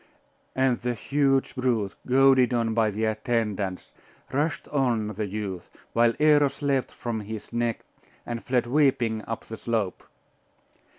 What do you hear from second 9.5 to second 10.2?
slope.